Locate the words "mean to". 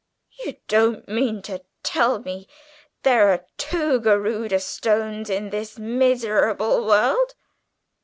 1.07-1.61